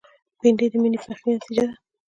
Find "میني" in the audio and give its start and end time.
0.81-0.97